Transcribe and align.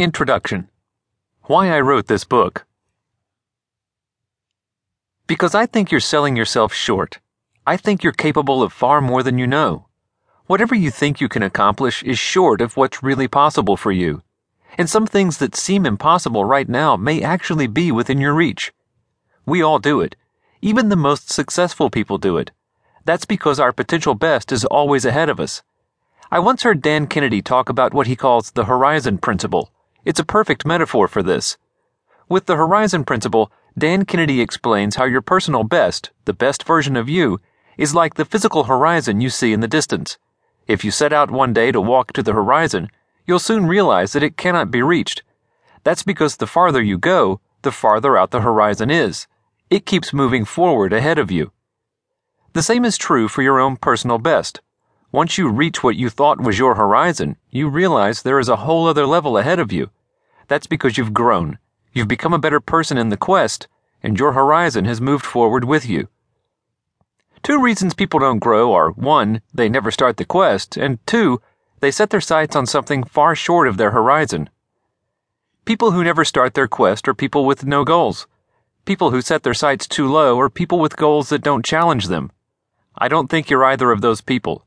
Introduction 0.00 0.68
Why 1.46 1.72
I 1.72 1.80
wrote 1.80 2.06
this 2.06 2.22
book. 2.22 2.64
Because 5.26 5.56
I 5.56 5.66
think 5.66 5.90
you're 5.90 5.98
selling 5.98 6.36
yourself 6.36 6.72
short. 6.72 7.18
I 7.66 7.76
think 7.76 8.04
you're 8.04 8.12
capable 8.12 8.62
of 8.62 8.72
far 8.72 9.00
more 9.00 9.24
than 9.24 9.38
you 9.38 9.48
know. 9.48 9.88
Whatever 10.46 10.76
you 10.76 10.92
think 10.92 11.20
you 11.20 11.28
can 11.28 11.42
accomplish 11.42 12.04
is 12.04 12.16
short 12.16 12.60
of 12.60 12.76
what's 12.76 13.02
really 13.02 13.26
possible 13.26 13.76
for 13.76 13.90
you. 13.90 14.22
And 14.78 14.88
some 14.88 15.04
things 15.04 15.38
that 15.38 15.56
seem 15.56 15.84
impossible 15.84 16.44
right 16.44 16.68
now 16.68 16.96
may 16.96 17.20
actually 17.20 17.66
be 17.66 17.90
within 17.90 18.20
your 18.20 18.34
reach. 18.34 18.72
We 19.46 19.62
all 19.62 19.80
do 19.80 20.00
it. 20.00 20.14
Even 20.62 20.90
the 20.90 20.94
most 20.94 21.28
successful 21.28 21.90
people 21.90 22.18
do 22.18 22.36
it. 22.36 22.52
That's 23.04 23.24
because 23.24 23.58
our 23.58 23.72
potential 23.72 24.14
best 24.14 24.52
is 24.52 24.64
always 24.64 25.04
ahead 25.04 25.28
of 25.28 25.40
us. 25.40 25.64
I 26.30 26.38
once 26.38 26.62
heard 26.62 26.82
Dan 26.82 27.08
Kennedy 27.08 27.42
talk 27.42 27.68
about 27.68 27.92
what 27.92 28.06
he 28.06 28.14
calls 28.14 28.52
the 28.52 28.66
horizon 28.66 29.18
principle. 29.18 29.72
It's 30.08 30.18
a 30.18 30.24
perfect 30.24 30.64
metaphor 30.64 31.06
for 31.06 31.22
this. 31.22 31.58
With 32.30 32.46
the 32.46 32.56
horizon 32.56 33.04
principle, 33.04 33.52
Dan 33.76 34.06
Kennedy 34.06 34.40
explains 34.40 34.96
how 34.96 35.04
your 35.04 35.20
personal 35.20 35.64
best, 35.64 36.12
the 36.24 36.32
best 36.32 36.64
version 36.64 36.96
of 36.96 37.10
you, 37.10 37.42
is 37.76 37.94
like 37.94 38.14
the 38.14 38.24
physical 38.24 38.64
horizon 38.64 39.20
you 39.20 39.28
see 39.28 39.52
in 39.52 39.60
the 39.60 39.68
distance. 39.68 40.16
If 40.66 40.82
you 40.82 40.90
set 40.90 41.12
out 41.12 41.30
one 41.30 41.52
day 41.52 41.72
to 41.72 41.80
walk 41.82 42.14
to 42.14 42.22
the 42.22 42.32
horizon, 42.32 42.90
you'll 43.26 43.38
soon 43.38 43.66
realize 43.66 44.14
that 44.14 44.22
it 44.22 44.38
cannot 44.38 44.70
be 44.70 44.80
reached. 44.80 45.24
That's 45.84 46.04
because 46.04 46.36
the 46.36 46.46
farther 46.46 46.80
you 46.80 46.96
go, 46.96 47.42
the 47.60 47.70
farther 47.70 48.16
out 48.16 48.30
the 48.30 48.40
horizon 48.40 48.90
is. 48.90 49.26
It 49.68 49.84
keeps 49.84 50.14
moving 50.14 50.46
forward 50.46 50.94
ahead 50.94 51.18
of 51.18 51.30
you. 51.30 51.52
The 52.54 52.62
same 52.62 52.86
is 52.86 52.96
true 52.96 53.28
for 53.28 53.42
your 53.42 53.60
own 53.60 53.76
personal 53.76 54.16
best. 54.16 54.62
Once 55.12 55.36
you 55.36 55.50
reach 55.50 55.82
what 55.82 55.96
you 55.96 56.08
thought 56.08 56.40
was 56.40 56.58
your 56.58 56.76
horizon, 56.76 57.36
you 57.50 57.68
realize 57.68 58.22
there 58.22 58.38
is 58.38 58.48
a 58.48 58.64
whole 58.64 58.86
other 58.86 59.04
level 59.04 59.36
ahead 59.36 59.58
of 59.58 59.70
you. 59.70 59.90
That's 60.48 60.66
because 60.66 60.98
you've 60.98 61.14
grown. 61.14 61.58
You've 61.92 62.08
become 62.08 62.34
a 62.34 62.38
better 62.38 62.60
person 62.60 62.98
in 62.98 63.10
the 63.10 63.16
quest, 63.16 63.68
and 64.02 64.18
your 64.18 64.32
horizon 64.32 64.84
has 64.86 65.00
moved 65.00 65.24
forward 65.24 65.64
with 65.64 65.86
you. 65.86 66.08
Two 67.42 67.62
reasons 67.62 67.94
people 67.94 68.20
don't 68.20 68.40
grow 68.40 68.72
are 68.72 68.90
one, 68.90 69.42
they 69.54 69.68
never 69.68 69.90
start 69.90 70.16
the 70.16 70.24
quest, 70.24 70.76
and 70.76 70.98
two, 71.06 71.40
they 71.80 71.90
set 71.90 72.10
their 72.10 72.20
sights 72.20 72.56
on 72.56 72.66
something 72.66 73.04
far 73.04 73.34
short 73.36 73.68
of 73.68 73.76
their 73.76 73.92
horizon. 73.92 74.50
People 75.64 75.92
who 75.92 76.02
never 76.02 76.24
start 76.24 76.54
their 76.54 76.66
quest 76.66 77.06
are 77.06 77.14
people 77.14 77.44
with 77.44 77.66
no 77.66 77.84
goals. 77.84 78.26
People 78.84 79.10
who 79.10 79.20
set 79.20 79.42
their 79.42 79.54
sights 79.54 79.86
too 79.86 80.08
low 80.08 80.40
are 80.40 80.48
people 80.48 80.78
with 80.78 80.96
goals 80.96 81.28
that 81.28 81.42
don't 81.42 81.64
challenge 81.64 82.06
them. 82.06 82.32
I 82.96 83.08
don't 83.08 83.28
think 83.28 83.50
you're 83.50 83.64
either 83.64 83.92
of 83.92 84.00
those 84.00 84.22
people. 84.22 84.66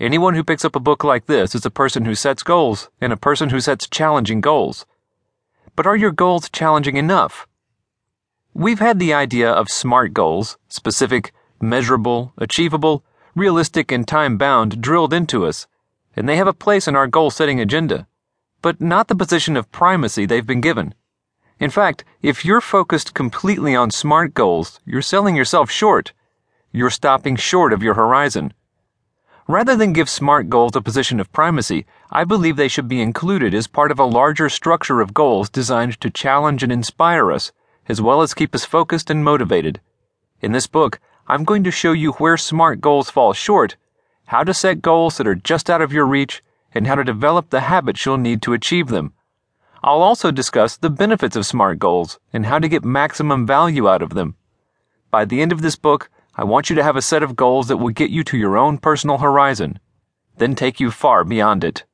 Anyone 0.00 0.34
who 0.34 0.42
picks 0.42 0.64
up 0.64 0.74
a 0.74 0.80
book 0.80 1.04
like 1.04 1.26
this 1.26 1.54
is 1.54 1.66
a 1.66 1.70
person 1.70 2.06
who 2.06 2.14
sets 2.14 2.42
goals 2.42 2.88
and 3.00 3.12
a 3.12 3.16
person 3.16 3.50
who 3.50 3.60
sets 3.60 3.86
challenging 3.86 4.40
goals. 4.40 4.86
But 5.78 5.86
are 5.86 5.94
your 5.94 6.10
goals 6.10 6.50
challenging 6.50 6.96
enough? 6.96 7.46
We've 8.52 8.80
had 8.80 8.98
the 8.98 9.14
idea 9.14 9.48
of 9.48 9.70
SMART 9.70 10.12
goals, 10.12 10.58
specific, 10.66 11.32
measurable, 11.60 12.32
achievable, 12.36 13.04
realistic, 13.36 13.92
and 13.92 14.04
time 14.04 14.36
bound, 14.36 14.82
drilled 14.82 15.12
into 15.12 15.46
us, 15.46 15.68
and 16.16 16.28
they 16.28 16.34
have 16.34 16.48
a 16.48 16.52
place 16.52 16.88
in 16.88 16.96
our 16.96 17.06
goal 17.06 17.30
setting 17.30 17.60
agenda, 17.60 18.08
but 18.60 18.80
not 18.80 19.06
the 19.06 19.14
position 19.14 19.56
of 19.56 19.70
primacy 19.70 20.26
they've 20.26 20.44
been 20.44 20.60
given. 20.60 20.96
In 21.60 21.70
fact, 21.70 22.02
if 22.22 22.44
you're 22.44 22.60
focused 22.60 23.14
completely 23.14 23.76
on 23.76 23.92
SMART 23.92 24.34
goals, 24.34 24.80
you're 24.84 25.00
selling 25.00 25.36
yourself 25.36 25.70
short. 25.70 26.12
You're 26.72 26.90
stopping 26.90 27.36
short 27.36 27.72
of 27.72 27.84
your 27.84 27.94
horizon. 27.94 28.52
Rather 29.50 29.74
than 29.74 29.94
give 29.94 30.10
SMART 30.10 30.50
goals 30.50 30.76
a 30.76 30.82
position 30.82 31.18
of 31.18 31.32
primacy, 31.32 31.86
I 32.10 32.24
believe 32.24 32.56
they 32.56 32.68
should 32.68 32.86
be 32.86 33.00
included 33.00 33.54
as 33.54 33.66
part 33.66 33.90
of 33.90 33.98
a 33.98 34.04
larger 34.04 34.50
structure 34.50 35.00
of 35.00 35.14
goals 35.14 35.48
designed 35.48 35.98
to 36.02 36.10
challenge 36.10 36.62
and 36.62 36.70
inspire 36.70 37.32
us, 37.32 37.50
as 37.88 37.98
well 37.98 38.20
as 38.20 38.34
keep 38.34 38.54
us 38.54 38.66
focused 38.66 39.08
and 39.08 39.24
motivated. 39.24 39.80
In 40.42 40.52
this 40.52 40.66
book, 40.66 41.00
I'm 41.26 41.44
going 41.44 41.64
to 41.64 41.70
show 41.70 41.92
you 41.92 42.12
where 42.12 42.36
SMART 42.36 42.82
goals 42.82 43.08
fall 43.08 43.32
short, 43.32 43.76
how 44.26 44.44
to 44.44 44.52
set 44.52 44.82
goals 44.82 45.16
that 45.16 45.26
are 45.26 45.34
just 45.34 45.70
out 45.70 45.80
of 45.80 45.94
your 45.94 46.06
reach, 46.06 46.42
and 46.74 46.86
how 46.86 46.96
to 46.96 47.02
develop 47.02 47.48
the 47.48 47.60
habits 47.60 48.04
you'll 48.04 48.18
need 48.18 48.42
to 48.42 48.52
achieve 48.52 48.88
them. 48.88 49.14
I'll 49.82 50.02
also 50.02 50.30
discuss 50.30 50.76
the 50.76 50.90
benefits 50.90 51.36
of 51.36 51.46
SMART 51.46 51.78
goals 51.78 52.18
and 52.34 52.44
how 52.44 52.58
to 52.58 52.68
get 52.68 52.84
maximum 52.84 53.46
value 53.46 53.88
out 53.88 54.02
of 54.02 54.10
them. 54.10 54.34
By 55.10 55.24
the 55.24 55.40
end 55.40 55.52
of 55.52 55.62
this 55.62 55.76
book, 55.76 56.10
I 56.38 56.44
want 56.44 56.70
you 56.70 56.76
to 56.76 56.84
have 56.84 56.94
a 56.94 57.02
set 57.02 57.24
of 57.24 57.34
goals 57.34 57.66
that 57.66 57.78
will 57.78 57.88
get 57.88 58.10
you 58.10 58.22
to 58.22 58.38
your 58.38 58.56
own 58.56 58.78
personal 58.78 59.18
horizon, 59.18 59.80
then 60.36 60.54
take 60.54 60.78
you 60.78 60.92
far 60.92 61.24
beyond 61.24 61.64
it. 61.64 61.84